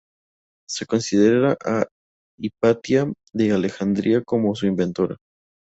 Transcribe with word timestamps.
Se 0.67 0.87
considera 0.87 1.55
a 1.63 1.85
Hipatia 2.39 3.05
de 3.33 3.51
Alejandría 3.53 4.23
como 4.25 4.55
su 4.55 4.65
inventora. 4.65 5.15